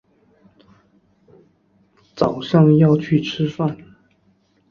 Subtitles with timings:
[2.15, 3.77] 早上要去吃饭